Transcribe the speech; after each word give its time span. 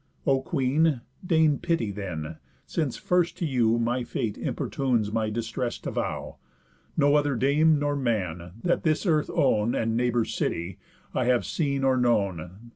O 0.25 0.41
queen, 0.41 1.01
deign 1.23 1.59
pity 1.59 1.91
then, 1.91 2.37
since 2.65 2.97
first 2.97 3.37
to 3.37 3.45
you 3.45 3.77
My 3.77 4.03
fate 4.03 4.35
importunes 4.35 5.11
my 5.13 5.29
distress 5.29 5.77
to 5.77 5.91
vow. 5.91 6.37
No 6.97 7.13
other 7.13 7.35
dame, 7.35 7.77
nor 7.77 7.95
man, 7.95 8.53
that 8.63 8.81
this 8.81 9.05
Earth 9.05 9.29
own, 9.29 9.75
And 9.75 9.95
neighbour 9.95 10.25
city, 10.25 10.79
I 11.13 11.25
have 11.25 11.45
seen 11.45 11.83
or 11.83 11.97
known. 11.97 12.49